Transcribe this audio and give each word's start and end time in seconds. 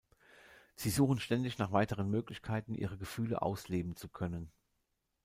Sie 0.75 0.89
suchen 0.89 1.19
ständig 1.19 1.59
nach 1.59 1.71
weiteren 1.73 2.09
Möglichkeiten, 2.09 2.73
ihre 2.73 2.97
Gefühle 2.97 3.43
ausleben 3.43 3.95
zu 3.95 4.09
können. 4.09 4.51